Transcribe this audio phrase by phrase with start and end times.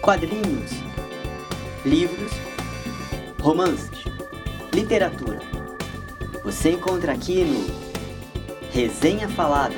[0.00, 0.72] quadrinhos,
[1.84, 2.32] livros,
[3.38, 3.90] romances,
[4.72, 5.38] literatura.
[6.42, 7.66] Você encontra aqui no
[8.72, 9.74] Resenha Falada.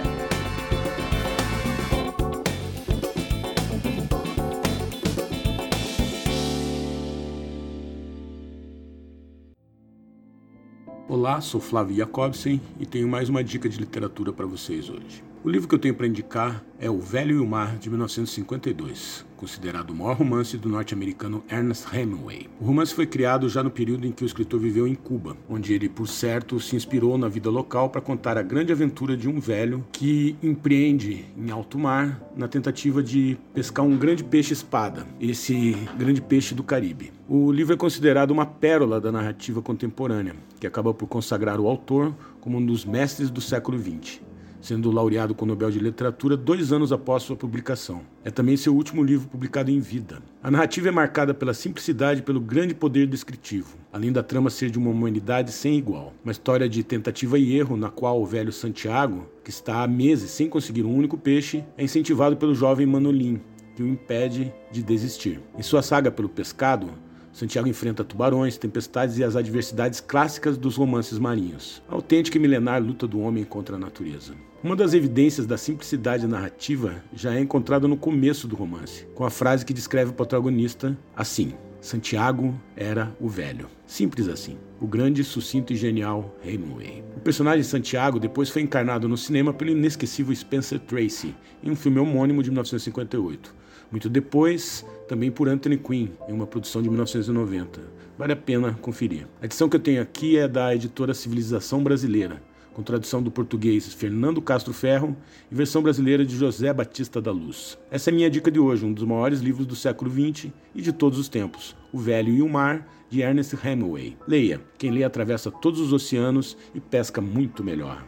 [11.09, 15.23] Olá, sou Flávio Jacobsen e tenho mais uma dica de literatura para vocês hoje.
[15.45, 19.27] O livro que eu tenho para indicar é O Velho e o Mar, de 1952,
[19.43, 22.49] considerado o maior romance do norte-americano Ernest Hemingway.
[22.61, 25.75] O romance foi criado já no período em que o escritor viveu em Cuba, onde
[25.75, 29.41] ele, por certo, se inspirou na vida local para contar a grande aventura de um
[29.41, 36.23] velho que empreende em alto mar na tentativa de pescar um grande peixe-espada, esse grande
[36.23, 37.13] peixe do Caribe.
[37.29, 42.15] O livro é considerado uma pérola da narrativa contemporânea, que acaba por consagrar o autor
[42.41, 44.21] como um dos mestres do século XX
[44.63, 48.03] sendo laureado com o Nobel de Literatura dois anos após sua publicação.
[48.25, 50.23] É também seu último livro publicado em vida.
[50.43, 54.71] A narrativa é marcada pela simplicidade e pelo grande poder descritivo, além da trama ser
[54.71, 56.15] de uma humanidade sem igual.
[56.25, 60.31] Uma história de tentativa e erro na qual o velho Santiago, que está há meses
[60.31, 63.41] sem conseguir um único peixe, é incentivado pelo jovem Manolin,
[63.75, 65.41] que o impede de desistir.
[65.59, 66.89] Em sua saga pelo pescado,
[67.33, 71.83] Santiago enfrenta tubarões, tempestades e as adversidades clássicas dos romances marinhos.
[71.89, 74.35] A autêntica e milenar luta do homem contra a natureza.
[74.63, 79.31] Uma das evidências da simplicidade narrativa já é encontrada no começo do romance, com a
[79.31, 83.67] frase que descreve o protagonista assim: Santiago era o velho.
[83.87, 84.57] Simples assim.
[84.81, 87.03] O grande, sucinto e genial Hemingway.
[87.17, 91.99] O personagem Santiago depois foi encarnado no cinema pelo inesquecível Spencer Tracy, em um filme
[91.99, 93.55] homônimo de 1958.
[93.93, 97.81] Muito depois, também por Anthony Quinn, em uma produção de 1990.
[98.19, 99.29] Vale a pena conferir.
[99.41, 103.93] A edição que eu tenho aqui é da editora Civilização Brasileira, com tradução do português
[103.93, 105.15] Fernando Castro Ferro
[105.51, 107.79] e versão brasileira de José Batista da Luz.
[107.91, 110.93] Essa é minha dica de hoje, um dos maiores livros do século XX e de
[110.93, 114.17] todos os tempos, O Velho e o Mar, de Ernest Hemingway.
[114.27, 118.03] Leia, quem lê atravessa todos os oceanos e pesca muito melhor.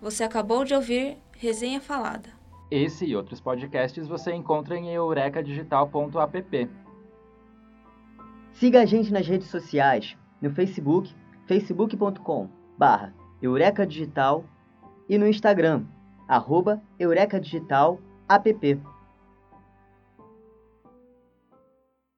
[0.00, 2.39] Você acabou de ouvir Resenha Falada.
[2.70, 6.70] Esse e outros podcasts você encontra em eurecadigital.app.
[8.52, 11.14] Siga a gente nas redes sociais, no Facebook,
[11.46, 12.48] facebook.com
[12.78, 13.12] barra
[15.08, 15.84] e no Instagram,
[16.28, 17.98] arroba Eureka Digital
[18.28, 18.80] app.